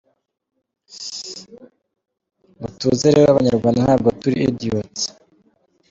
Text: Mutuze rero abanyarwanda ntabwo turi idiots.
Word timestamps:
Mutuze 2.59 3.05
rero 3.13 3.27
abanyarwanda 3.31 3.79
ntabwo 3.85 4.09
turi 4.19 4.37
idiots. 4.49 5.03